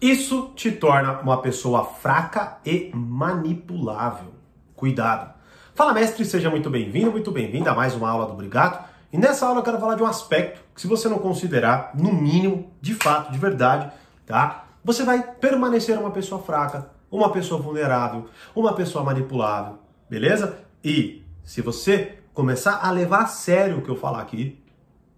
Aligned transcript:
Isso 0.00 0.52
te 0.56 0.72
torna 0.72 1.20
uma 1.20 1.42
pessoa 1.42 1.84
fraca 1.84 2.56
e 2.64 2.90
manipulável. 2.94 4.32
Cuidado. 4.74 5.34
Fala, 5.74 5.92
mestre, 5.92 6.24
seja 6.24 6.48
muito 6.48 6.70
bem-vindo, 6.70 7.10
muito 7.10 7.30
bem-vinda 7.30 7.70
a 7.70 7.74
mais 7.74 7.94
uma 7.94 8.08
aula 8.08 8.24
do 8.24 8.32
Brigato. 8.32 8.82
E 9.12 9.18
nessa 9.18 9.46
aula 9.46 9.60
eu 9.60 9.62
quero 9.62 9.78
falar 9.78 9.96
de 9.96 10.02
um 10.02 10.06
aspecto 10.06 10.62
que, 10.74 10.80
se 10.80 10.86
você 10.86 11.06
não 11.06 11.18
considerar, 11.18 11.90
no 11.92 12.14
mínimo, 12.14 12.72
de 12.80 12.94
fato, 12.94 13.30
de 13.30 13.36
verdade, 13.36 13.92
tá? 14.24 14.64
Você 14.82 15.04
vai 15.04 15.22
permanecer 15.22 15.98
uma 15.98 16.10
pessoa 16.10 16.40
fraca, 16.40 16.88
uma 17.10 17.30
pessoa 17.30 17.60
vulnerável, 17.60 18.26
uma 18.56 18.72
pessoa 18.72 19.04
manipulável, 19.04 19.80
beleza? 20.08 20.60
E 20.82 21.22
se 21.44 21.60
você 21.60 22.20
começar 22.32 22.80
a 22.82 22.90
levar 22.90 23.24
a 23.24 23.26
sério 23.26 23.78
o 23.78 23.82
que 23.82 23.90
eu 23.90 23.96
falar 23.96 24.22
aqui, 24.22 24.58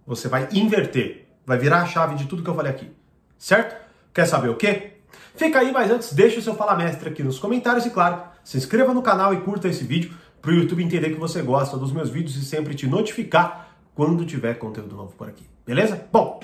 você 0.05 0.27
vai 0.27 0.49
inverter, 0.51 1.29
vai 1.47 1.57
virar 1.57 1.83
a 1.83 1.87
chave 1.87 2.17
de 2.17 2.27
tudo 2.27 2.43
que 2.43 2.51
eu 2.51 2.55
falei 2.57 2.73
aqui, 2.73 2.91
certo? 3.39 3.82
Quer 4.13 4.27
saber 4.27 4.51
o 4.51 4.57
quê? 4.57 4.93
Fica 5.35 5.61
aí, 5.61 5.73
mas 5.73 5.91
antes 5.91 6.13
deixa 6.13 6.39
o 6.39 6.43
seu 6.43 6.55
Fala 6.55 6.77
Mestre 6.77 7.09
aqui 7.09 7.23
nos 7.23 7.39
comentários 7.39 7.87
e 7.87 7.91
claro, 7.91 8.23
se 8.45 8.59
inscreva 8.59 8.93
no 8.93 9.03
canal 9.03 9.33
e 9.33 9.41
curta 9.41 9.69
esse 9.69 9.85
vídeo 9.85 10.13
para 10.41 10.51
o 10.51 10.55
YouTube 10.55 10.83
entender 10.83 11.11
que 11.11 11.21
você 11.21 11.41
gosta 11.41 11.77
dos 11.79 11.93
meus 11.93 12.11
vídeos 12.11 12.37
e 12.37 12.45
sempre 12.45 12.75
te 12.75 12.87
notificar 12.87 13.77
quando 13.95 14.27
tiver 14.27 14.55
conteúdo 14.55 14.97
novo 14.97 15.15
por 15.17 15.29
aqui, 15.29 15.45
beleza? 15.65 16.07
Bom, 16.13 16.41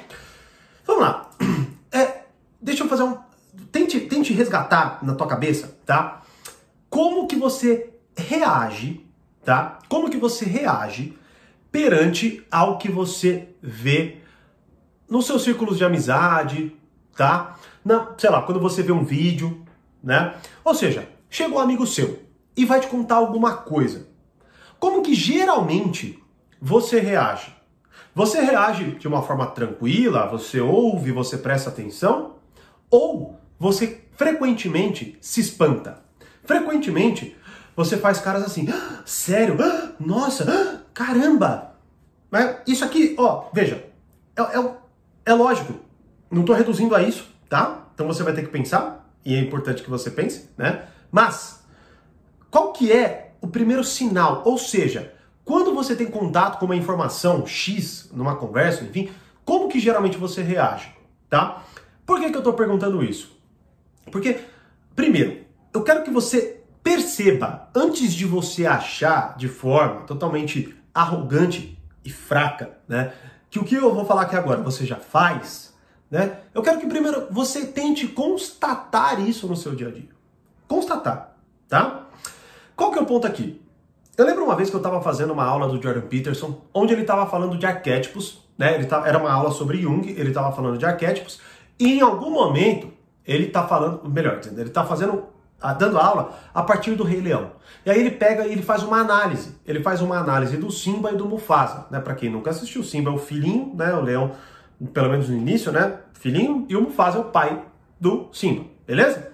vamos 0.86 1.02
lá. 1.02 1.30
É, 1.90 2.24
deixa 2.60 2.84
eu 2.84 2.88
fazer 2.88 3.02
um... 3.02 3.16
Tente, 3.72 3.98
tente 4.00 4.34
resgatar 4.34 4.98
na 5.02 5.14
tua 5.14 5.26
cabeça, 5.26 5.74
tá? 5.86 6.20
Como 6.90 7.26
que 7.26 7.34
você 7.34 7.94
reage, 8.14 9.06
tá? 9.42 9.78
Como 9.88 10.10
que 10.10 10.18
você 10.18 10.44
reage 10.44 11.16
perante 11.72 12.46
ao 12.50 12.76
que 12.76 12.90
você 12.90 13.48
vê 13.62 14.18
nos 15.08 15.26
seus 15.26 15.42
círculos 15.42 15.78
de 15.78 15.84
amizade, 15.84 16.76
tá? 17.18 17.58
Na, 17.84 18.14
sei 18.16 18.30
lá, 18.30 18.42
quando 18.42 18.60
você 18.60 18.80
vê 18.80 18.92
um 18.92 19.04
vídeo, 19.04 19.64
né? 20.02 20.36
Ou 20.64 20.72
seja, 20.72 21.08
chega 21.28 21.52
um 21.52 21.58
amigo 21.58 21.84
seu 21.84 22.22
e 22.56 22.64
vai 22.64 22.78
te 22.78 22.86
contar 22.86 23.16
alguma 23.16 23.56
coisa. 23.56 24.06
Como 24.78 25.02
que 25.02 25.14
geralmente 25.14 26.22
você 26.62 27.00
reage? 27.00 27.52
Você 28.14 28.40
reage 28.40 28.92
de 28.92 29.08
uma 29.08 29.20
forma 29.22 29.46
tranquila, 29.48 30.28
você 30.28 30.60
ouve, 30.60 31.10
você 31.10 31.36
presta 31.36 31.70
atenção? 31.70 32.36
Ou 32.88 33.36
você 33.58 34.04
frequentemente 34.16 35.18
se 35.20 35.40
espanta? 35.40 36.02
Frequentemente 36.44 37.36
você 37.74 37.96
faz 37.96 38.20
caras 38.20 38.44
assim, 38.44 38.68
ah, 38.70 39.02
sério? 39.04 39.56
Ah, 39.60 39.92
nossa, 39.98 40.44
ah, 40.48 40.82
caramba! 40.94 41.74
Mas 42.30 42.58
isso 42.66 42.84
aqui, 42.84 43.16
ó, 43.18 43.48
veja, 43.52 43.84
é, 44.36 44.42
é, 44.42 44.74
é 45.26 45.34
lógico, 45.34 45.87
não 46.30 46.40
estou 46.40 46.54
reduzindo 46.54 46.94
a 46.94 47.02
isso, 47.02 47.28
tá? 47.48 47.86
Então 47.94 48.06
você 48.06 48.22
vai 48.22 48.32
ter 48.32 48.42
que 48.42 48.48
pensar, 48.48 49.08
e 49.24 49.34
é 49.34 49.38
importante 49.38 49.82
que 49.82 49.90
você 49.90 50.10
pense, 50.10 50.50
né? 50.56 50.84
Mas, 51.10 51.64
qual 52.50 52.72
que 52.72 52.92
é 52.92 53.32
o 53.40 53.48
primeiro 53.48 53.82
sinal? 53.84 54.42
Ou 54.44 54.58
seja, 54.58 55.14
quando 55.44 55.74
você 55.74 55.96
tem 55.96 56.06
contato 56.06 56.58
com 56.58 56.66
uma 56.66 56.76
informação 56.76 57.46
X, 57.46 58.10
numa 58.12 58.36
conversa, 58.36 58.84
enfim, 58.84 59.10
como 59.44 59.68
que 59.68 59.80
geralmente 59.80 60.18
você 60.18 60.42
reage, 60.42 60.94
tá? 61.28 61.62
Por 62.04 62.20
que, 62.20 62.30
que 62.30 62.36
eu 62.36 62.40
estou 62.40 62.52
perguntando 62.52 63.02
isso? 63.02 63.36
Porque, 64.10 64.40
primeiro, 64.94 65.44
eu 65.72 65.82
quero 65.82 66.02
que 66.02 66.10
você 66.10 66.62
perceba, 66.82 67.68
antes 67.74 68.14
de 68.14 68.24
você 68.24 68.66
achar 68.66 69.36
de 69.36 69.48
forma 69.48 70.02
totalmente 70.02 70.74
arrogante 70.94 71.78
e 72.04 72.10
fraca, 72.10 72.78
né? 72.88 73.12
Que 73.50 73.58
o 73.58 73.64
que 73.64 73.74
eu 73.74 73.94
vou 73.94 74.04
falar 74.04 74.22
aqui 74.22 74.36
agora 74.36 74.62
você 74.62 74.84
já 74.84 74.96
faz, 74.96 75.74
né? 76.10 76.38
Eu 76.54 76.62
quero 76.62 76.78
que 76.78 76.86
primeiro 76.86 77.28
você 77.30 77.66
tente 77.66 78.06
constatar 78.08 79.20
isso 79.20 79.46
no 79.46 79.56
seu 79.56 79.74
dia 79.74 79.88
a 79.88 79.90
dia. 79.90 80.08
Constatar, 80.66 81.36
tá? 81.68 82.06
Qual 82.74 82.92
que 82.92 82.98
é 82.98 83.02
o 83.02 83.06
ponto 83.06 83.26
aqui? 83.26 83.60
Eu 84.16 84.26
lembro 84.26 84.44
uma 84.44 84.56
vez 84.56 84.68
que 84.68 84.74
eu 84.74 84.80
estava 84.80 85.00
fazendo 85.00 85.32
uma 85.32 85.44
aula 85.44 85.68
do 85.68 85.80
Jordan 85.80 86.02
Peterson, 86.02 86.60
onde 86.74 86.92
ele 86.92 87.02
estava 87.02 87.26
falando 87.26 87.56
de 87.56 87.64
arquétipos, 87.66 88.44
né? 88.58 88.74
Ele 88.74 88.84
tava, 88.86 89.06
era 89.06 89.18
uma 89.18 89.32
aula 89.32 89.50
sobre 89.50 89.80
Jung, 89.80 90.08
ele 90.08 90.30
estava 90.30 90.50
falando 90.50 90.76
de 90.76 90.84
arquétipos, 90.84 91.40
e 91.78 91.94
em 91.94 92.00
algum 92.00 92.30
momento 92.30 92.92
ele 93.24 93.46
está 93.46 93.66
falando, 93.66 94.08
melhor 94.08 94.40
dizendo, 94.40 94.58
ele 94.58 94.70
está 94.70 94.84
fazendo, 94.84 95.24
dando 95.78 95.98
aula 95.98 96.36
a 96.52 96.62
partir 96.62 96.94
do 96.94 97.04
Rei 97.04 97.20
Leão. 97.20 97.52
E 97.86 97.90
aí 97.90 98.00
ele 98.00 98.10
pega 98.10 98.46
e 98.46 98.52
ele 98.52 98.62
faz 98.62 98.82
uma 98.82 98.98
análise. 98.98 99.54
Ele 99.66 99.82
faz 99.82 100.00
uma 100.00 100.18
análise 100.18 100.56
do 100.56 100.70
Simba 100.70 101.12
e 101.12 101.16
do 101.16 101.26
Mufasa, 101.26 101.86
né? 101.90 102.00
Para 102.00 102.14
quem 102.14 102.30
nunca 102.30 102.50
assistiu, 102.50 102.82
Simba 102.82 103.10
é 103.10 103.12
o 103.12 103.18
filhinho, 103.18 103.72
né? 103.76 103.94
O 103.94 104.00
leão 104.00 104.32
pelo 104.92 105.10
menos 105.10 105.28
no 105.28 105.36
início, 105.36 105.72
né? 105.72 105.98
Filhinho, 106.14 106.66
e 106.68 106.76
o 106.76 106.82
Mufasa 106.82 107.18
é 107.18 107.20
o 107.20 107.24
pai 107.24 107.62
do 108.00 108.28
Simba, 108.32 108.64
beleza? 108.86 109.30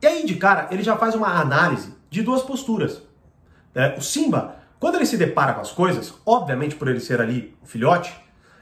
E 0.00 0.06
aí, 0.06 0.24
de 0.24 0.36
cara, 0.36 0.68
ele 0.70 0.82
já 0.82 0.96
faz 0.96 1.14
uma 1.14 1.40
análise 1.40 1.94
de 2.10 2.22
duas 2.22 2.42
posturas. 2.42 3.02
Né? 3.74 3.94
O 3.96 4.00
Simba, 4.00 4.56
quando 4.78 4.96
ele 4.96 5.06
se 5.06 5.16
depara 5.16 5.54
com 5.54 5.60
as 5.60 5.72
coisas, 5.72 6.14
obviamente 6.24 6.74
por 6.74 6.88
ele 6.88 7.00
ser 7.00 7.20
ali 7.20 7.56
um 7.62 7.66
filhote, 7.66 8.14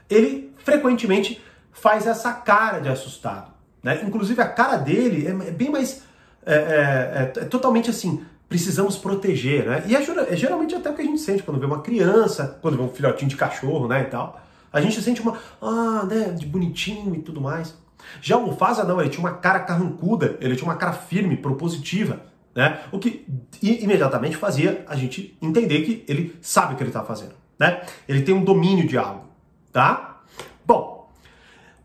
ele 0.09 0.53
frequentemente 0.57 1.41
faz 1.71 2.07
essa 2.07 2.33
cara 2.33 2.79
de 2.79 2.89
assustado. 2.89 3.51
Né? 3.83 4.01
Inclusive 4.03 4.41
a 4.41 4.47
cara 4.47 4.77
dele 4.77 5.27
é, 5.27 5.47
é 5.47 5.51
bem 5.51 5.69
mais. 5.69 6.03
É, 6.45 6.53
é, 6.53 7.41
é, 7.41 7.45
totalmente 7.45 7.89
assim, 7.89 8.25
precisamos 8.47 8.97
proteger, 8.97 9.65
né? 9.65 9.83
E 9.85 9.95
é, 9.95 10.01
é, 10.01 10.35
geralmente 10.35 10.73
até 10.73 10.89
o 10.89 10.93
que 10.93 11.01
a 11.01 11.05
gente 11.05 11.19
sente 11.19 11.43
quando 11.43 11.59
vê 11.59 11.65
uma 11.65 11.81
criança, 11.81 12.57
quando 12.61 12.77
vê 12.77 12.83
um 12.83 12.89
filhotinho 12.89 13.29
de 13.29 13.35
cachorro, 13.35 13.87
né, 13.87 14.03
e 14.03 14.05
tal. 14.05 14.41
A 14.77 14.81
gente 14.81 15.01
sente 15.01 15.21
uma, 15.21 15.37
ah, 15.61 16.05
né, 16.05 16.29
de 16.29 16.45
bonitinho 16.45 17.15
e 17.15 17.19
tudo 17.19 17.41
mais. 17.41 17.75
Já 18.21 18.37
o 18.37 18.45
Mufasa 18.45 18.83
não, 18.83 19.01
ele 19.01 19.09
tinha 19.09 19.19
uma 19.19 19.35
cara 19.37 19.61
carrancuda, 19.61 20.37
ele 20.39 20.55
tinha 20.55 20.67
uma 20.67 20.75
cara 20.75 20.93
firme, 20.93 21.35
propositiva, 21.35 22.21
né? 22.55 22.79
O 22.91 22.99
que 22.99 23.25
imediatamente 23.61 24.37
fazia 24.37 24.85
a 24.87 24.95
gente 24.95 25.37
entender 25.41 25.81
que 25.81 26.05
ele 26.07 26.37
sabe 26.41 26.73
o 26.73 26.77
que 26.77 26.83
ele 26.83 26.89
está 26.89 27.03
fazendo, 27.03 27.33
né? 27.59 27.81
Ele 28.07 28.21
tem 28.21 28.33
um 28.33 28.43
domínio 28.43 28.87
de 28.87 28.97
algo, 28.97 29.25
tá? 29.71 30.21
Bom, 30.65 31.11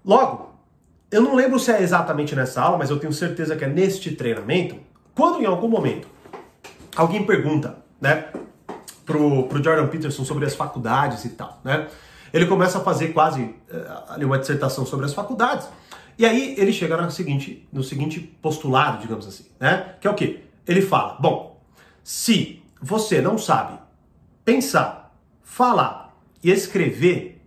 logo, 0.04 0.54
eu 1.10 1.22
não 1.22 1.34
lembro 1.34 1.58
se 1.58 1.72
é 1.72 1.82
exatamente 1.82 2.36
nessa 2.36 2.60
aula, 2.60 2.78
mas 2.78 2.90
eu 2.90 2.98
tenho 2.98 3.12
certeza 3.12 3.56
que 3.56 3.64
é 3.64 3.68
neste 3.68 4.12
treinamento, 4.12 4.76
quando 5.14 5.42
em 5.42 5.46
algum 5.46 5.68
momento 5.68 6.08
alguém 6.94 7.24
pergunta, 7.24 7.76
né, 8.00 8.26
pro, 9.04 9.44
pro 9.44 9.62
Jordan 9.62 9.88
Peterson 9.88 10.24
sobre 10.24 10.44
as 10.44 10.54
faculdades 10.54 11.24
e 11.24 11.30
tal, 11.30 11.60
né? 11.64 11.88
Ele 12.32 12.46
começa 12.46 12.78
a 12.78 12.80
fazer 12.80 13.08
quase 13.08 13.42
uh, 13.42 13.56
ali 14.08 14.24
uma 14.24 14.38
dissertação 14.38 14.86
sobre 14.86 15.06
as 15.06 15.14
faculdades. 15.14 15.68
E 16.18 16.26
aí 16.26 16.54
ele 16.58 16.72
chega 16.72 16.96
no 16.96 17.10
seguinte, 17.10 17.68
no 17.72 17.82
seguinte 17.82 18.20
postulado, 18.20 18.98
digamos 18.98 19.26
assim, 19.26 19.46
né? 19.58 19.96
Que 20.00 20.06
é 20.06 20.10
o 20.10 20.14
quê? 20.14 20.44
Ele 20.66 20.82
fala: 20.82 21.16
bom, 21.20 21.60
se 22.02 22.62
você 22.80 23.20
não 23.20 23.38
sabe 23.38 23.78
pensar, 24.44 25.14
falar 25.42 26.14
e 26.42 26.50
escrever, 26.50 27.40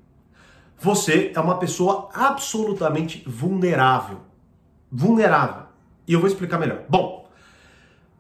você 0.80 1.32
é 1.34 1.40
uma 1.40 1.58
pessoa 1.58 2.10
absolutamente 2.14 3.24
vulnerável. 3.28 4.22
Vulnerável. 4.92 5.64
E 6.08 6.14
eu 6.14 6.20
vou 6.20 6.30
explicar 6.30 6.60
melhor. 6.60 6.84
Bom, 6.88 7.28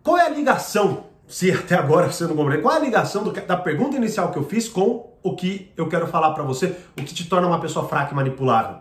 qual 0.03 0.17
é 0.17 0.25
a 0.25 0.29
ligação, 0.29 1.04
se 1.27 1.51
até 1.51 1.75
agora 1.75 2.11
você 2.11 2.25
não 2.25 2.35
compreende, 2.35 2.61
qual 2.61 2.75
é 2.75 2.77
a 2.77 2.83
ligação 2.83 3.23
do, 3.23 3.31
da 3.31 3.57
pergunta 3.57 3.97
inicial 3.97 4.31
que 4.31 4.37
eu 4.37 4.43
fiz 4.43 4.69
com 4.69 5.11
o 5.23 5.35
que 5.35 5.71
eu 5.75 5.89
quero 5.89 6.07
falar 6.07 6.31
para 6.31 6.43
você, 6.43 6.75
o 6.97 7.03
que 7.03 7.13
te 7.13 7.27
torna 7.27 7.47
uma 7.47 7.59
pessoa 7.59 7.87
fraca 7.87 8.11
e 8.11 8.15
manipulável. 8.15 8.77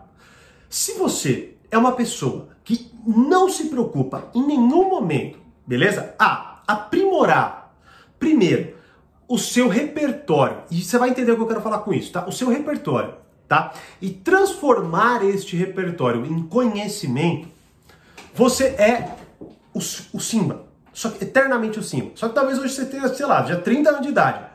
Se 0.69 0.93
você 0.93 1.55
é 1.71 1.77
uma 1.77 1.93
pessoa 1.93 2.49
que 2.63 2.91
não 3.05 3.49
se 3.49 3.65
preocupa 3.65 4.29
em 4.33 4.45
nenhum 4.45 4.89
momento, 4.89 5.39
beleza? 5.65 6.13
A 6.19 6.61
aprimorar 6.67 7.75
primeiro 8.19 8.75
o 9.27 9.37
seu 9.37 9.67
repertório. 9.67 10.57
E 10.69 10.83
você 10.83 10.97
vai 10.97 11.09
entender 11.09 11.31
o 11.31 11.35
que 11.35 11.41
eu 11.41 11.47
quero 11.47 11.61
falar 11.61 11.79
com 11.79 11.93
isso, 11.93 12.11
tá? 12.11 12.27
O 12.27 12.31
seu 12.31 12.49
repertório, 12.49 13.15
tá? 13.47 13.73
E 14.01 14.09
transformar 14.09 15.23
este 15.25 15.55
repertório 15.55 16.25
em 16.25 16.43
conhecimento. 16.43 17.47
Você 18.33 18.65
é 18.65 19.15
o, 19.73 19.79
o 19.79 20.19
Simba. 20.19 20.64
Só 20.95 21.09
que 21.09 21.25
eternamente 21.25 21.77
o. 21.77 21.83
Só 22.15 22.29
que 22.29 22.33
talvez 22.33 22.57
hoje 22.57 22.73
você 22.73 22.85
tenha, 22.85 23.05
sei 23.09 23.25
lá, 23.25 23.43
já 23.43 23.59
30 23.59 23.89
anos 23.89 24.01
de 24.01 24.07
idade. 24.07 24.45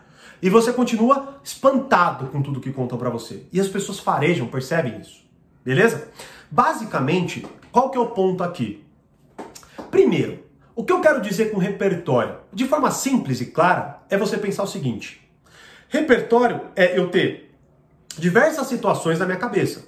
E 0.41 0.49
você 0.49 0.73
continua 0.73 1.39
espantado 1.45 2.29
com 2.29 2.41
tudo 2.41 2.61
que 2.61 2.73
contam 2.73 2.97
para 2.97 3.11
você. 3.11 3.45
E 3.53 3.61
as 3.61 3.69
pessoas 3.69 3.99
farejam, 4.01 4.47
percebem 4.47 4.99
isso. 4.99 5.23
Beleza? 5.63 6.09
Basicamente, 6.51 7.47
qual 7.71 7.91
que 7.91 7.99
é 7.99 8.01
o 8.01 8.07
ponto 8.07 8.43
aqui? 8.43 8.83
Primeiro, 9.91 10.43
o 10.75 10.83
que 10.83 10.95
eu 10.95 11.03
quero 11.03 11.21
dizer 11.21 11.51
com 11.51 11.59
repertório, 11.59 12.37
de 12.51 12.67
forma 12.67 12.91
simples 12.91 13.43
e 13.43 13.47
clara, 13.47 13.99
é 14.09 14.17
você 14.17 14.39
pensar 14.39 14.63
o 14.63 14.67
seguinte: 14.67 15.31
repertório 15.91 16.63
é 16.75 16.99
eu 16.99 17.11
ter 17.11 17.55
diversas 18.17 18.67
situações 18.67 19.19
na 19.19 19.27
minha 19.27 19.37
cabeça. 19.37 19.85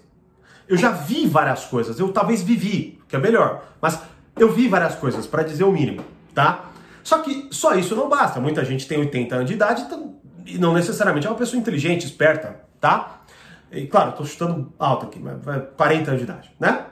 Eu 0.68 0.76
já 0.76 0.90
vi 0.90 1.26
várias 1.26 1.64
coisas, 1.64 1.98
eu 1.98 2.12
talvez 2.12 2.42
vivi, 2.42 3.00
que 3.08 3.16
é 3.16 3.18
melhor, 3.18 3.64
mas 3.80 3.98
eu 4.38 4.52
vi 4.52 4.68
várias 4.68 4.94
coisas, 4.94 5.26
para 5.26 5.42
dizer 5.42 5.64
o 5.64 5.72
mínimo, 5.72 6.04
tá? 6.34 6.70
Só 7.02 7.18
que 7.18 7.48
só 7.50 7.74
isso 7.74 7.96
não 7.96 8.08
basta. 8.08 8.40
Muita 8.40 8.64
gente 8.64 8.86
tem 8.86 8.98
80 8.98 9.34
anos 9.34 9.48
de 9.48 9.54
idade, 9.54 9.82
então 9.82 10.12
e 10.46 10.58
não 10.58 10.72
necessariamente 10.72 11.26
é 11.26 11.30
uma 11.30 11.36
pessoa 11.36 11.58
inteligente, 11.60 12.04
esperta, 12.04 12.60
tá? 12.80 13.22
E 13.70 13.86
claro, 13.86 14.10
estou 14.10 14.26
chutando 14.26 14.72
alto 14.78 15.06
aqui, 15.06 15.18
mas 15.18 15.38
40 15.76 16.10
anos 16.10 16.20
de 16.20 16.30
idade, 16.30 16.54
né? 16.58 16.86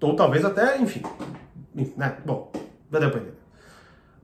Ou 0.00 0.14
talvez 0.14 0.44
até, 0.44 0.78
enfim, 0.78 1.02
né? 1.96 2.16
Bom, 2.24 2.52
vai 2.90 3.02
entender. 3.02 3.34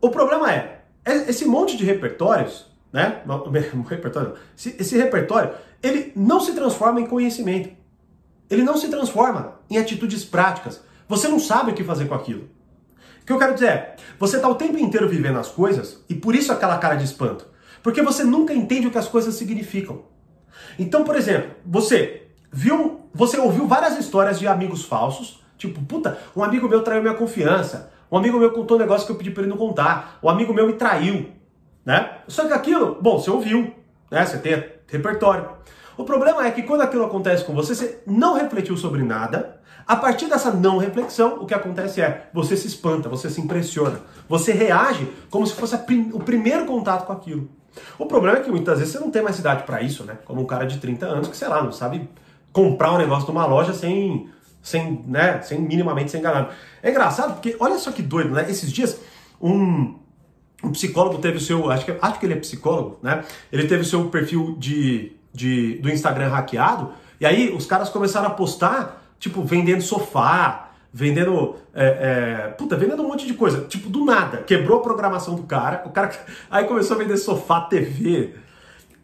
O 0.01 0.11
problema 0.11 0.53
é, 0.53 0.83
é, 1.05 1.31
esse 1.31 1.47
monte 1.47 1.77
de 1.77 1.85
repertórios, 1.85 2.67
né? 2.93 3.23
repertório, 3.89 4.35
esse, 4.57 4.77
esse 4.79 4.97
repertório, 4.97 5.55
ele 5.83 6.13
não 6.15 6.41
se 6.41 6.53
transforma 6.53 7.01
em 7.01 7.07
conhecimento. 7.07 7.71
Ele 8.51 8.63
não 8.63 8.77
se 8.77 8.89
transforma 8.89 9.61
em 9.71 9.79
atitudes 9.79 10.25
práticas. 10.25 10.83
Você 11.09 11.27
não 11.27 11.41
sabe 11.41 11.71
o 11.71 11.75
que 11.75 11.83
fazer 11.83 12.07
com 12.07 12.15
aquilo. 12.15 12.51
O 13.23 13.25
que 13.25 13.33
eu 13.33 13.39
quero 13.39 13.55
dizer 13.55 13.67
é, 13.67 13.97
você 14.19 14.37
está 14.37 14.49
o 14.49 14.57
tempo 14.57 14.77
inteiro 14.79 15.09
vivendo 15.09 15.39
as 15.39 15.49
coisas 15.49 16.05
e 16.09 16.15
por 16.15 16.35
isso 16.35 16.53
aquela 16.53 16.79
cara 16.79 16.97
de 16.97 17.05
espanto. 17.05 17.47
Porque 17.83 18.03
você 18.03 18.25
nunca 18.25 18.53
entende 18.53 18.87
o 18.87 18.91
que 18.91 18.99
as 18.99 19.09
coisas 19.09 19.35
significam. 19.35 20.03
Então, 20.79 21.05
por 21.05 21.17
exemplo, 21.17 21.51
você 21.65 22.29
viu, 22.51 23.01
você 23.15 23.39
ouviu 23.39 23.67
várias 23.67 23.97
histórias 23.97 24.39
de 24.39 24.47
amigos 24.47 24.85
falsos, 24.85 25.43
tipo, 25.57 25.81
puta, 25.83 26.19
um 26.37 26.43
amigo 26.43 26.69
meu 26.69 26.83
traiu 26.83 27.03
minha 27.03 27.15
confiança, 27.15 27.93
um 28.11 28.19
amigo 28.19 28.39
meu 28.39 28.51
contou 28.53 28.77
um 28.77 28.81
negócio 28.81 29.07
que 29.07 29.13
eu 29.13 29.17
pedi 29.17 29.31
para 29.31 29.43
ele 29.43 29.51
não 29.51 29.57
contar, 29.57 30.19
um 30.23 30.29
amigo 30.29 30.53
meu 30.53 30.67
me 30.67 30.75
traiu, 30.75 31.31
né? 31.85 32.19
Só 32.29 32.47
que 32.47 32.53
aquilo, 32.53 32.99
bom, 33.01 33.19
você 33.19 33.31
ouviu, 33.31 33.73
né? 34.11 34.27
Você 34.27 34.39
tem 34.39 34.65
repertório. 34.87 35.49
O 35.97 36.05
problema 36.05 36.47
é 36.47 36.51
que 36.51 36.63
quando 36.63 36.83
aquilo 36.83 37.05
acontece 37.05 37.45
com 37.45 37.55
você, 37.55 37.75
você 37.75 38.03
não 38.07 38.35
refletiu 38.35 38.77
sobre 38.77 39.03
nada. 39.03 39.61
A 39.93 39.97
partir 39.97 40.27
dessa 40.27 40.51
não 40.51 40.79
reflexão, 40.79 41.35
o 41.43 41.45
que 41.45 41.53
acontece 41.53 42.01
é 42.01 42.31
você 42.33 42.57
se 42.57 42.67
espanta, 42.67 43.11
você 43.11 43.29
se 43.29 43.43
impressiona, 43.43 44.01
você 44.27 44.51
reage 44.51 45.07
como 45.29 45.47
se 45.47 45.53
fosse 45.53 45.77
prim 45.77 46.09
o 46.15 46.19
primeiro 46.19 46.65
contato 46.65 47.05
com 47.05 47.13
aquilo. 47.13 47.51
O 47.99 48.07
problema 48.07 48.39
é 48.39 48.41
que 48.41 48.51
muitas 48.51 48.79
vezes 48.79 48.95
você 48.95 48.99
não 48.99 49.11
tem 49.11 49.21
mais 49.21 49.39
idade 49.39 49.65
para 49.65 49.83
isso, 49.83 50.03
né? 50.05 50.17
Como 50.25 50.41
um 50.41 50.47
cara 50.47 50.65
de 50.65 50.79
30 50.79 51.05
anos 51.05 51.29
que, 51.29 51.37
sei 51.37 51.47
lá, 51.47 51.63
não 51.63 51.73
sabe 51.73 52.09
comprar 52.55 52.91
um 52.91 52.97
negócio 52.97 53.29
numa 53.29 53.45
loja 53.45 53.75
sem, 53.75 54.31
sem, 54.63 55.05
né, 55.07 55.43
sem 55.43 55.61
minimamente 55.61 56.11
ser 56.11 56.21
enganado. 56.21 56.49
É 56.83 56.89
engraçado 56.89 57.35
porque, 57.35 57.55
olha 57.61 57.79
só 57.79 57.93
que 57.93 58.01
doido, 58.01 58.31
né? 58.31 58.47
Esses 58.49 58.73
dias, 58.73 58.99
um, 59.39 59.99
um 60.65 60.71
psicólogo 60.73 61.19
teve 61.19 61.37
o 61.37 61.41
seu, 61.41 61.71
acho 61.71 61.85
que, 61.85 61.95
acho 62.01 62.19
que 62.19 62.25
ele 62.25 62.33
é 62.33 62.39
psicólogo, 62.39 62.99
né? 63.03 63.25
Ele 63.53 63.67
teve 63.67 63.83
o 63.83 63.87
seu 63.87 64.09
perfil 64.09 64.57
de, 64.59 65.13
de, 65.35 65.75
do 65.81 65.91
Instagram 65.91 66.29
hackeado, 66.29 66.93
e 67.21 67.27
aí 67.27 67.55
os 67.55 67.67
caras 67.67 67.91
começaram 67.91 68.29
a 68.29 68.31
postar, 68.31 69.02
tipo, 69.23 69.41
vendendo 69.45 69.81
sofá, 69.81 70.71
vendendo. 70.93 71.55
É, 71.73 71.85
é, 71.85 72.49
puta, 72.49 72.77
vendendo 72.77 73.05
um 73.05 73.09
monte 73.09 73.25
de 73.25 73.35
coisa. 73.35 73.63
Tipo, 73.67 73.89
do 73.89 74.05
nada. 74.05 74.39
Quebrou 74.39 74.81
a 74.81 74.83
programação 74.83 75.37
do 75.37 75.45
cara. 75.45 75.85
O 75.87 75.91
cara 75.91 76.11
aí 76.51 76.65
começou 76.65 76.97
a 76.97 76.99
vender 76.99 77.17
sofá, 77.17 77.61
TV. 77.61 78.35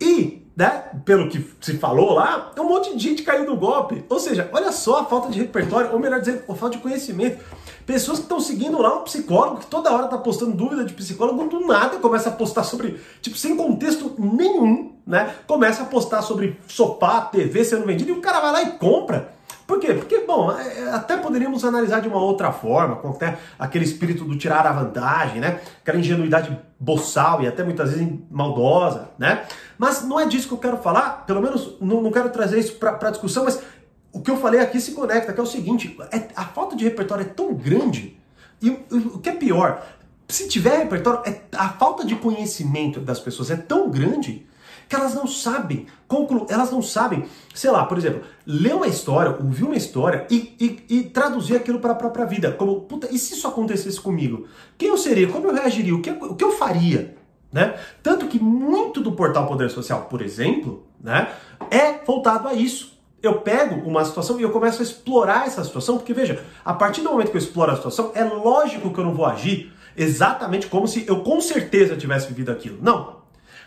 E, 0.01 0.43
né, 0.57 0.91
pelo 1.05 1.29
que 1.29 1.49
se 1.61 1.79
falou 1.79 2.15
lá, 2.15 2.53
um 2.59 2.65
monte 2.65 2.97
de 2.97 3.03
gente 3.03 3.23
caiu 3.23 3.45
no 3.45 3.57
golpe. 3.57 4.05
Ou 4.09 4.19
seja, 4.19 4.51
olha 4.53 4.73
só 4.73 5.01
a 5.01 5.05
falta 5.05 5.31
de 5.31 5.39
repertório, 5.39 5.93
ou 5.93 6.01
melhor 6.01 6.19
dizendo, 6.19 6.43
a 6.49 6.55
falta 6.55 6.77
de 6.77 6.83
conhecimento. 6.83 7.39
Pessoas 7.87 8.19
que 8.19 8.25
estão 8.25 8.41
seguindo 8.41 8.83
lá 8.83 8.99
um 8.99 9.05
psicólogo 9.05 9.59
que 9.59 9.67
toda 9.67 9.93
hora 9.93 10.09
tá 10.09 10.19
postando 10.19 10.53
dúvida 10.53 10.85
de 10.85 10.93
psicólogo, 10.93 11.49
do 11.49 11.67
nada 11.67 11.99
começa 11.99 12.29
a 12.29 12.33
postar 12.33 12.65
sobre, 12.65 13.01
tipo, 13.23 13.37
sem 13.37 13.57
contexto 13.57 14.15
nenhum, 14.19 14.93
né? 15.07 15.33
Começa 15.47 15.83
a 15.83 15.87
postar 15.87 16.23
sobre 16.23 16.59
sofá, 16.67 17.21
TV 17.23 17.65
sendo 17.65 17.87
vendido 17.87 18.11
e 18.11 18.15
o 18.15 18.21
cara 18.21 18.41
vai 18.41 18.53
lá 18.53 18.63
e 18.63 18.73
compra. 18.73 19.38
Por 19.69 19.79
quê? 19.79 19.93
Porque, 19.93 20.21
bom, 20.21 20.51
é, 20.51 20.79
é, 20.79 20.91
até 20.95 21.19
poderíamos 21.19 21.63
analisar 21.63 22.01
de 22.01 22.09
uma 22.09 22.19
outra 22.19 22.51
forma, 22.51 22.97
com 22.97 23.11
até 23.11 23.39
aquele 23.59 23.85
espírito 23.85 24.25
do 24.25 24.35
tirar 24.35 24.67
a 24.67 24.73
vantagem, 24.73 25.43
né? 25.43 25.61
Aquela 25.83 25.99
ingenuidade 25.99 26.59
boçal 26.81 27.43
e 27.43 27.47
até 27.47 27.63
muitas 27.63 27.91
vezes 27.91 28.09
maldosa, 28.31 29.11
né? 29.19 29.45
Mas 29.77 30.03
não 30.03 30.19
é 30.19 30.25
disso 30.25 30.49
que 30.49 30.55
eu 30.55 30.59
quero 30.59 30.79
falar, 30.79 31.27
pelo 31.27 31.43
menos 31.43 31.77
não, 31.83 32.01
não 32.01 32.11
quero 32.11 32.31
trazer 32.31 32.59
isso 32.59 32.77
para 32.77 33.11
discussão, 33.11 33.45
mas 33.45 33.63
o 34.11 34.23
que 34.23 34.31
eu 34.31 34.39
falei 34.39 34.59
aqui 34.59 34.81
se 34.81 34.93
conecta, 34.93 35.35
que 35.35 35.39
é 35.39 35.43
o 35.43 35.47
seguinte, 35.47 35.99
é, 36.11 36.29
a 36.35 36.47
falta 36.47 36.75
de 36.75 36.85
repertório 36.85 37.27
é 37.27 37.29
tão 37.29 37.53
grande, 37.53 38.19
e 38.63 38.71
o 38.71 39.19
que 39.19 39.29
é 39.29 39.35
pior, 39.35 39.87
se 40.27 40.49
tiver 40.49 40.79
repertório, 40.79 41.21
é, 41.31 41.43
a 41.55 41.69
falta 41.69 42.07
de 42.07 42.17
conhecimento 42.17 43.01
das 43.01 43.21
pessoas 43.21 43.51
é 43.51 43.57
tão 43.57 43.91
grande 43.91 44.47
que 44.89 44.97
elas 44.97 45.15
não 45.15 45.27
sabem, 45.27 45.87
conclu 46.07 46.47
elas 46.49 46.71
não 46.71 46.81
sabem, 46.81 47.25
sei 47.55 47.71
lá, 47.71 47.85
por 47.85 47.99
exemplo, 47.99 48.23
ler 48.47 48.75
uma 48.75 48.87
história, 48.87 49.37
ouvir 49.39 49.65
uma 49.65 49.77
história 49.77 50.27
e, 50.31 50.55
e, 50.59 50.97
e 50.97 51.03
traduzir 51.05 51.57
aquilo 51.57 51.79
para 51.79 51.93
a 51.93 51.97
própria 51.97 52.25
vida. 52.25 52.53
Como, 52.53 52.81
puta, 52.83 53.09
e 53.11 53.19
se 53.19 53.35
isso 53.35 53.47
acontecesse 53.47 54.01
comigo? 54.01 54.47
Quem 54.79 54.89
eu 54.89 54.97
seria? 54.97 55.29
Como 55.29 55.47
eu 55.47 55.55
reagiria? 55.55 55.95
O 55.95 56.01
que, 56.01 56.11
o 56.11 56.35
que 56.35 56.45
eu 56.45 56.53
faria? 56.53 57.17
Né? 57.53 57.79
Tanto 58.03 58.27
que 58.27 58.39
muito 58.39 59.01
do 59.01 59.13
portal 59.13 59.47
Poder 59.47 59.71
Social, 59.71 60.07
por 60.11 60.23
exemplo, 60.23 60.87
né, 61.01 61.29
é 61.71 62.05
voltado 62.05 62.49
a 62.49 62.55
isso. 62.55 62.99
Eu 63.23 63.41
pego 63.41 63.89
uma 63.89 64.05
situação 64.05 64.39
e 64.39 64.43
eu 64.43 64.51
começo 64.51 64.81
a 64.81 64.85
explorar 64.85 65.47
essa 65.47 65.65
situação, 65.65 65.97
porque 65.97 66.15
veja, 66.15 66.45
a 66.65 66.73
partir 66.73 67.01
do 67.01 67.11
momento 67.11 67.31
que 67.31 67.37
eu 67.37 67.41
exploro 67.41 67.73
a 67.73 67.77
situação, 67.77 68.13
é 68.15 68.23
lógico 68.23 68.93
que 68.93 69.01
eu 69.01 69.05
não 69.05 69.15
vou 69.15 69.27
agir 69.27 69.73
exatamente 69.97 70.69
como 70.69 70.87
se 70.87 71.05
eu 71.09 71.21
com 71.23 71.41
certeza 71.41 71.97
tivesse 71.97 72.29
vivido 72.29 72.53
aquilo. 72.53 72.79
Não, 72.81 73.17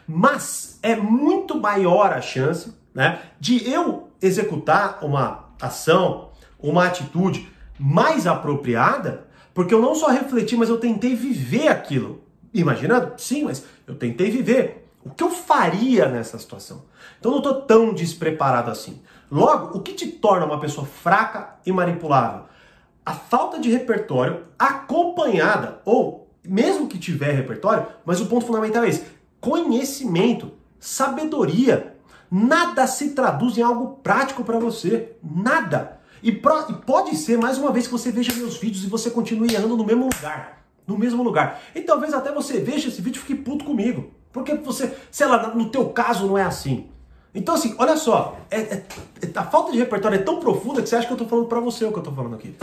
mas 0.08 0.71
é 0.82 0.96
muito 0.96 1.60
maior 1.60 2.12
a 2.14 2.22
chance 2.22 2.74
né, 2.94 3.20
de 3.40 3.70
eu 3.70 4.10
executar 4.22 5.00
uma 5.04 5.50
ação, 5.62 6.30
uma 6.60 6.86
atitude 6.86 7.50
mais 7.80 8.28
apropriada, 8.28 9.28
porque 9.54 9.74
eu 9.74 9.82
não 9.82 9.96
só 9.96 10.08
refleti, 10.08 10.56
mas 10.56 10.70
eu 10.70 10.78
tentei 10.78 11.16
viver 11.16 11.68
aquilo. 11.68 12.22
Imaginando? 12.54 13.14
Sim, 13.18 13.46
mas 13.46 13.64
eu 13.88 13.96
tentei 13.96 14.30
viver. 14.30 14.88
O 15.04 15.10
que 15.10 15.24
eu 15.24 15.32
faria 15.32 16.08
nessa 16.08 16.38
situação? 16.38 16.84
Então 17.20 17.32
eu 17.32 17.42
não 17.42 17.50
estou 17.50 17.62
tão 17.64 17.94
despreparado 17.94 18.70
assim. 18.70 19.02
Logo, 19.32 19.78
o 19.78 19.82
que 19.82 19.94
te 19.94 20.08
torna 20.08 20.46
uma 20.46 20.60
pessoa 20.60 20.86
fraca 20.86 21.56
e 21.66 21.72
manipulável? 21.72 22.44
A 23.06 23.14
falta 23.14 23.60
de 23.60 23.72
repertório 23.72 24.44
acompanhada, 24.60 25.80
ou 25.86 26.30
mesmo 26.44 26.88
que 26.88 27.00
tiver 27.00 27.32
repertório, 27.32 27.88
mas 28.06 28.22
o 28.22 28.28
ponto 28.28 28.46
fundamental 28.46 28.84
é 28.84 28.90
esse: 28.90 29.06
conhecimento, 29.40 30.52
sabedoria. 30.82 31.96
Nada 32.30 32.88
se 32.88 33.12
traduz 33.12 33.58
em 33.58 33.62
algo 33.62 34.00
prático 34.04 34.44
para 34.44 34.60
você. 34.60 35.14
Nada. 35.24 36.00
E, 36.24 36.32
pro, 36.32 36.66
e, 36.70 36.74
pode 36.74 37.16
ser, 37.16 37.38
mais 37.38 37.58
uma 37.58 37.72
vez, 37.72 37.88
que 37.88 37.92
você 37.92 38.12
veja 38.12 38.34
meus 38.34 38.58
vídeos 38.58 38.84
e 38.84 38.88
você 38.88 39.10
continue 39.10 39.54
errando 39.54 39.78
no 39.78 39.86
mesmo 39.86 40.06
lugar. 40.06 40.66
No 40.86 40.98
mesmo 40.98 41.24
lugar. 41.24 41.62
E 41.76 41.82
talvez 41.82 42.14
até 42.14 42.32
você 42.32 42.60
veja 42.60 42.90
esse 42.90 43.02
vídeo 43.02 43.20
e 43.20 43.22
fique 43.22 43.36
puto 43.36 43.64
comigo. 43.64 44.12
Porque 44.34 44.56
você, 44.56 44.96
sei 45.10 45.28
lá, 45.28 45.54
no 45.54 45.70
teu 45.70 45.90
caso 45.90 46.26
não 46.26 46.38
é 46.38 46.44
assim. 46.44 46.90
Então, 47.34 47.56
assim, 47.56 47.76
olha 47.78 47.96
só, 47.96 48.38
é, 48.50 48.60
é, 48.60 48.84
a 49.36 49.44
falta 49.44 49.72
de 49.72 49.78
repertório 49.78 50.16
é 50.16 50.22
tão 50.22 50.40
profunda 50.40 50.82
que 50.82 50.90
você 50.90 50.98
acha 50.98 51.08
que 51.08 51.14
eu 51.14 51.18
tô 51.18 51.26
falando 51.26 51.48
para 51.48 51.60
você 51.60 51.86
o 51.86 51.92
que 51.92 52.00
eu 52.00 52.04
tô 52.04 52.12
falando 52.12 52.36
aqui. 52.36 52.56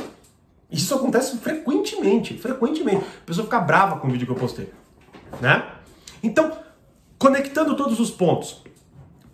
Isso 0.70 0.94
acontece 0.94 1.38
frequentemente, 1.38 2.36
frequentemente. 2.36 3.04
A 3.22 3.26
pessoa 3.26 3.44
fica 3.44 3.60
brava 3.60 3.98
com 3.98 4.08
o 4.08 4.10
vídeo 4.10 4.26
que 4.26 4.32
eu 4.32 4.36
postei, 4.36 4.70
né? 5.40 5.66
Então, 6.22 6.52
Conectando 7.18 7.74
todos 7.74 7.98
os 7.98 8.10
pontos. 8.12 8.62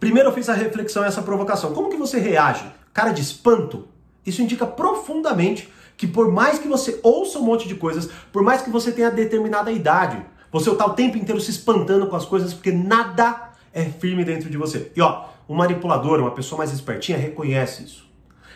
Primeiro 0.00 0.31
eu 0.31 0.33
fiz 0.33 0.49
a 0.49 0.55
reflexão 0.55 1.05
essa 1.05 1.21
provocação. 1.21 1.75
Como 1.75 1.91
que 1.91 1.97
você 1.97 2.19
reage? 2.19 2.64
Cara 2.95 3.12
de 3.12 3.21
espanto? 3.21 3.87
Isso 4.25 4.41
indica 4.41 4.67
profundamente 4.67 5.71
que 5.97 6.07
por 6.07 6.33
mais 6.33 6.59
que 6.59 6.67
você 6.67 6.99
ouça 7.03 7.38
um 7.38 7.43
monte 7.43 7.69
de 7.69 7.75
coisas, 7.75 8.09
por 8.33 8.43
mais 8.43 8.62
que 8.62 8.71
você 8.71 8.91
tenha 8.91 9.11
determinada 9.11 9.71
idade, 9.71 10.25
você 10.50 10.71
está 10.71 10.87
o 10.87 10.95
tempo 10.95 11.19
inteiro 11.19 11.41
se 11.41 11.50
espantando 11.50 12.07
com 12.07 12.17
as 12.17 12.25
coisas 12.25 12.55
porque 12.55 12.73
nada 12.73 13.50
é 13.73 13.85
firme 13.85 14.25
dentro 14.25 14.49
de 14.49 14.57
você. 14.57 14.91
E 14.97 15.03
ó, 15.03 15.26
um 15.47 15.55
manipulador, 15.55 16.21
uma 16.21 16.31
pessoa 16.31 16.59
mais 16.59 16.73
espertinha, 16.73 17.19
reconhece 17.19 17.85
isso. 17.85 18.11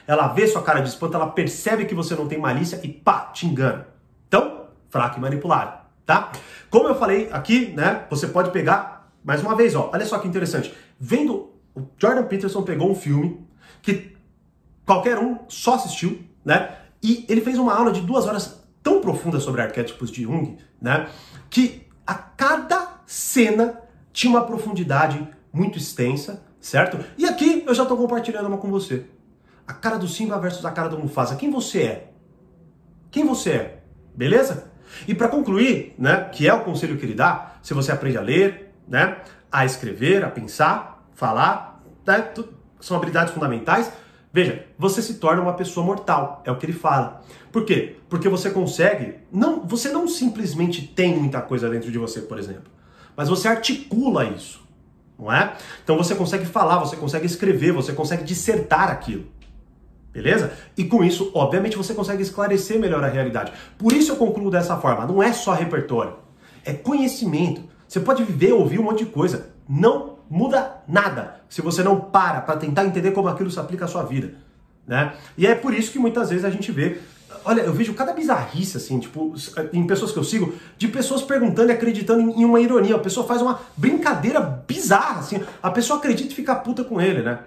Ela 0.06 0.28
vê 0.28 0.46
sua 0.46 0.62
cara 0.62 0.80
de 0.80 0.88
espanto, 0.88 1.16
ela 1.16 1.26
percebe 1.26 1.84
que 1.84 1.94
você 1.94 2.14
não 2.14 2.26
tem 2.26 2.38
malícia 2.38 2.80
e 2.82 2.88
pá, 2.88 3.30
te 3.32 3.46
engana. 3.46 3.88
Então, 4.26 4.68
fraco 4.88 5.18
e 5.18 5.20
manipulado, 5.20 5.76
tá? 6.06 6.32
Como 6.70 6.88
eu 6.88 6.94
falei 6.94 7.28
aqui, 7.30 7.74
né, 7.76 8.06
você 8.08 8.26
pode 8.26 8.50
pegar 8.50 8.97
mais 9.24 9.42
uma 9.42 9.54
vez, 9.54 9.74
ó, 9.74 9.90
olha 9.92 10.06
só 10.06 10.18
que 10.18 10.28
interessante. 10.28 10.72
Vendo, 10.98 11.50
o 11.74 11.82
Jordan 11.96 12.24
Peterson 12.24 12.62
pegou 12.62 12.90
um 12.90 12.94
filme 12.94 13.46
que 13.82 14.16
qualquer 14.84 15.18
um 15.18 15.38
só 15.48 15.74
assistiu, 15.74 16.20
né? 16.44 16.76
E 17.02 17.24
ele 17.28 17.40
fez 17.40 17.58
uma 17.58 17.74
aula 17.74 17.92
de 17.92 18.00
duas 18.00 18.26
horas 18.26 18.64
tão 18.82 19.00
profunda 19.00 19.38
sobre 19.38 19.60
arquétipos 19.60 20.10
de 20.10 20.22
Jung, 20.22 20.56
né? 20.80 21.08
Que 21.50 21.86
a 22.06 22.14
cada 22.14 23.00
cena 23.06 23.80
tinha 24.12 24.30
uma 24.30 24.44
profundidade 24.44 25.28
muito 25.52 25.78
extensa, 25.78 26.42
certo? 26.60 26.98
E 27.16 27.26
aqui 27.26 27.64
eu 27.66 27.74
já 27.74 27.82
estou 27.82 27.96
compartilhando 27.96 28.46
uma 28.46 28.58
com 28.58 28.70
você. 28.70 29.04
A 29.66 29.74
cara 29.74 29.98
do 29.98 30.08
Simba 30.08 30.38
versus 30.38 30.64
a 30.64 30.70
cara 30.70 30.88
do 30.88 30.98
Mufasa. 30.98 31.36
Quem 31.36 31.50
você 31.50 31.82
é? 31.82 32.10
Quem 33.10 33.24
você 33.24 33.50
é? 33.50 33.82
Beleza? 34.14 34.72
E 35.06 35.14
para 35.14 35.28
concluir, 35.28 35.94
né, 35.98 36.28
que 36.32 36.48
é 36.48 36.54
o 36.54 36.64
conselho 36.64 36.96
que 36.96 37.04
ele 37.04 37.14
dá, 37.14 37.56
se 37.62 37.74
você 37.74 37.92
aprende 37.92 38.16
a 38.16 38.22
ler, 38.22 38.67
né? 38.88 39.18
A 39.50 39.64
escrever, 39.64 40.24
a 40.24 40.30
pensar, 40.30 41.04
falar, 41.14 41.82
né? 42.06 42.32
são 42.80 42.96
habilidades 42.96 43.32
fundamentais. 43.32 43.90
Veja, 44.32 44.66
você 44.78 45.00
se 45.00 45.14
torna 45.14 45.42
uma 45.42 45.54
pessoa 45.54 45.84
mortal, 45.84 46.42
é 46.44 46.52
o 46.52 46.56
que 46.56 46.66
ele 46.66 46.72
fala. 46.72 47.22
Por 47.50 47.64
quê? 47.64 47.96
Porque 48.08 48.28
você 48.28 48.50
consegue, 48.50 49.14
não, 49.32 49.66
você 49.66 49.90
não 49.90 50.06
simplesmente 50.06 50.82
tem 50.82 51.16
muita 51.18 51.40
coisa 51.40 51.68
dentro 51.68 51.90
de 51.90 51.98
você, 51.98 52.20
por 52.20 52.38
exemplo, 52.38 52.70
mas 53.16 53.28
você 53.28 53.48
articula 53.48 54.24
isso, 54.24 54.60
não 55.18 55.32
é? 55.32 55.54
Então 55.82 55.96
você 55.96 56.14
consegue 56.14 56.44
falar, 56.44 56.78
você 56.78 56.94
consegue 56.94 57.26
escrever, 57.26 57.72
você 57.72 57.92
consegue 57.92 58.22
dissertar 58.22 58.90
aquilo. 58.90 59.26
Beleza? 60.12 60.52
E 60.76 60.84
com 60.84 61.04
isso, 61.04 61.30
obviamente, 61.34 61.76
você 61.76 61.94
consegue 61.94 62.22
esclarecer 62.22 62.78
melhor 62.78 63.04
a 63.04 63.08
realidade. 63.08 63.52
Por 63.76 63.92
isso 63.92 64.12
eu 64.12 64.16
concluo 64.16 64.50
dessa 64.50 64.76
forma: 64.76 65.06
não 65.06 65.22
é 65.22 65.32
só 65.32 65.52
repertório, 65.52 66.16
é 66.64 66.72
conhecimento. 66.72 67.62
Você 67.88 68.00
pode 68.00 68.22
viver, 68.22 68.52
ouvir 68.52 68.78
um 68.78 68.82
monte 68.82 69.04
de 69.04 69.10
coisa. 69.10 69.48
Não 69.66 70.18
muda 70.28 70.82
nada 70.86 71.40
se 71.48 71.62
você 71.62 71.82
não 71.82 71.98
para 71.98 72.42
para 72.42 72.58
tentar 72.58 72.84
entender 72.84 73.12
como 73.12 73.28
aquilo 73.28 73.50
se 73.50 73.58
aplica 73.58 73.86
à 73.86 73.88
sua 73.88 74.02
vida. 74.02 74.34
Né? 74.86 75.14
E 75.36 75.46
é 75.46 75.54
por 75.54 75.72
isso 75.72 75.90
que 75.90 75.98
muitas 75.98 76.28
vezes 76.28 76.44
a 76.44 76.50
gente 76.50 76.70
vê. 76.70 77.00
Olha, 77.44 77.62
eu 77.62 77.72
vejo 77.72 77.94
cada 77.94 78.12
bizarrice, 78.12 78.76
assim, 78.76 78.98
tipo, 78.98 79.34
em 79.72 79.86
pessoas 79.86 80.12
que 80.12 80.18
eu 80.18 80.24
sigo, 80.24 80.54
de 80.76 80.88
pessoas 80.88 81.22
perguntando 81.22 81.70
e 81.70 81.72
acreditando 81.72 82.20
em, 82.20 82.44
uma 82.44 82.60
ironia. 82.60 82.96
A 82.96 82.98
pessoa 82.98 83.26
faz 83.26 83.40
uma 83.40 83.60
brincadeira 83.76 84.40
bizarra, 84.40 85.20
assim. 85.20 85.42
A 85.62 85.70
pessoa 85.70 85.98
acredita 85.98 86.32
e 86.32 86.36
fica 86.36 86.54
puta 86.54 86.84
com 86.84 87.00
ele, 87.00 87.22
né? 87.22 87.38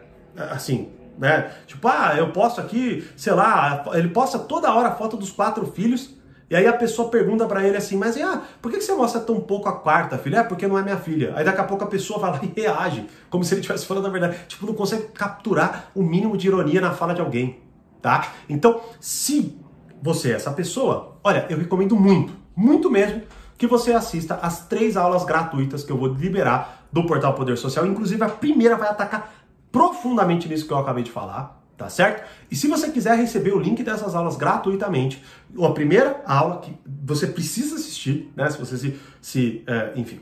Assim, 0.52 0.90
né? 1.20 1.52
Tipo, 1.68 1.88
ah, 1.88 2.16
eu 2.18 2.32
posto 2.32 2.62
aqui, 2.62 3.08
sei 3.16 3.34
lá, 3.34 3.84
ele 3.94 4.10
posta 4.10 4.40
toda 4.40 4.74
hora 4.74 4.90
a 4.90 4.96
foto 4.96 5.18
dos 5.18 5.32
quatro 5.32 5.68
filhos 5.68 6.21
e 6.52 6.56
aí 6.56 6.68
a 6.68 6.74
pessoa 6.74 7.08
pergunta 7.08 7.46
para 7.46 7.66
ele 7.66 7.78
assim, 7.78 7.96
mas 7.96 8.18
ah, 8.22 8.42
por 8.62 8.70
que 8.70 8.82
você 8.82 8.94
mostra 8.94 9.22
tão 9.22 9.40
pouco 9.40 9.70
a 9.70 9.72
quarta 9.72 10.18
filha? 10.18 10.40
É 10.40 10.44
porque 10.44 10.68
não 10.68 10.78
é 10.78 10.84
minha 10.84 10.98
filha. 10.98 11.32
Aí 11.34 11.46
daqui 11.46 11.62
a 11.62 11.64
pouco 11.64 11.86
a 11.86 11.88
pessoa 11.88 12.20
vai 12.20 12.32
lá 12.32 12.42
e 12.44 12.52
reage, 12.60 13.08
como 13.30 13.42
se 13.42 13.54
ele 13.54 13.62
estivesse 13.62 13.86
falando 13.86 14.08
a 14.08 14.10
verdade. 14.10 14.38
Tipo, 14.50 14.66
não 14.66 14.74
consegue 14.74 15.04
capturar 15.14 15.90
o 15.96 16.04
mínimo 16.04 16.36
de 16.36 16.50
ironia 16.50 16.82
na 16.82 16.92
fala 16.92 17.14
de 17.16 17.22
alguém, 17.22 17.62
tá? 18.02 18.34
Então, 18.50 18.82
se 19.00 19.58
você 20.02 20.34
é 20.34 20.36
essa 20.36 20.52
pessoa, 20.52 21.18
olha, 21.24 21.46
eu 21.50 21.58
recomendo 21.58 21.96
muito, 21.96 22.34
muito 22.54 22.92
mesmo, 22.92 23.22
que 23.58 23.66
você 23.66 23.94
assista 23.94 24.36
as 24.42 24.68
três 24.68 24.98
aulas 24.98 25.24
gratuitas 25.24 25.86
que 25.86 25.92
eu 25.94 25.98
vou 25.98 26.10
liberar 26.10 26.86
do 26.92 27.06
Portal 27.06 27.34
Poder 27.34 27.58
Social. 27.58 27.86
Inclusive, 27.86 28.22
a 28.26 28.30
primeira 28.30 28.76
vai 28.76 28.90
atacar 28.90 29.32
profundamente 29.72 30.50
nisso 30.50 30.68
que 30.68 30.74
eu 30.74 30.78
acabei 30.78 31.06
de 31.06 31.12
falar 31.12 31.61
tá 31.82 31.90
certo? 31.90 32.24
E 32.52 32.56
se 32.56 32.68
você 32.68 32.92
quiser 32.92 33.18
receber 33.18 33.54
o 33.54 33.60
link 33.60 33.82
dessas 33.82 34.14
aulas 34.14 34.36
gratuitamente, 34.36 35.24
a 35.60 35.70
primeira 35.70 36.22
aula 36.28 36.62
que 36.62 36.72
você 37.04 37.26
precisa 37.26 37.74
assistir, 37.74 38.32
né? 38.36 38.48
Se 38.52 38.60
você 38.60 38.78
se, 38.78 39.00
se 39.20 39.64
é, 39.66 39.92
enfim, 39.96 40.20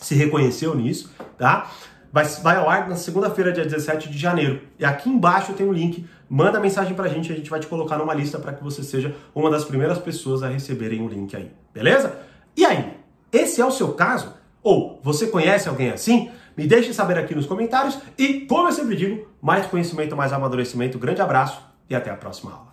se 0.00 0.14
reconheceu 0.14 0.74
nisso, 0.74 1.12
tá? 1.36 1.70
Vai, 2.10 2.24
vai 2.24 2.56
ao 2.56 2.70
ar 2.70 2.88
na 2.88 2.96
segunda-feira, 2.96 3.52
dia 3.52 3.64
17 3.64 4.08
de 4.08 4.16
janeiro. 4.16 4.62
E 4.78 4.84
aqui 4.84 5.10
embaixo 5.10 5.52
tem 5.52 5.66
um 5.66 5.72
link. 5.72 6.06
Manda 6.26 6.58
mensagem 6.58 6.94
pra 6.94 7.06
gente, 7.06 7.30
a 7.30 7.36
gente 7.36 7.50
vai 7.50 7.60
te 7.60 7.66
colocar 7.66 7.98
numa 7.98 8.14
lista 8.14 8.38
para 8.38 8.54
que 8.54 8.64
você 8.64 8.82
seja 8.82 9.14
uma 9.34 9.50
das 9.50 9.66
primeiras 9.66 9.98
pessoas 9.98 10.42
a 10.42 10.48
receberem 10.48 11.02
o 11.02 11.08
link 11.08 11.36
aí, 11.36 11.52
beleza? 11.74 12.18
E 12.56 12.64
aí, 12.64 12.94
esse 13.30 13.60
é 13.60 13.66
o 13.66 13.70
seu 13.70 13.92
caso? 13.92 14.32
Ou 14.62 14.98
você 15.02 15.26
conhece 15.26 15.68
alguém 15.68 15.90
assim? 15.90 16.30
Me 16.58 16.66
deixe 16.66 16.92
saber 16.92 17.16
aqui 17.16 17.36
nos 17.36 17.46
comentários 17.46 17.96
e, 18.18 18.40
como 18.40 18.66
eu 18.66 18.72
sempre 18.72 18.96
digo, 18.96 19.28
mais 19.40 19.64
conhecimento, 19.66 20.16
mais 20.16 20.32
amadurecimento. 20.32 20.98
Grande 20.98 21.22
abraço 21.22 21.62
e 21.88 21.94
até 21.94 22.10
a 22.10 22.16
próxima 22.16 22.50
aula. 22.50 22.67